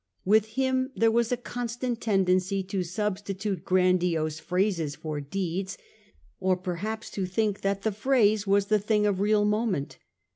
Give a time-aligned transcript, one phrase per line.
[0.25, 5.77] With him there was a constant tendency to substitute grandiose phrases for deeds;
[6.39, 9.99] or perhaps to think that the phrase was the thing of real moment.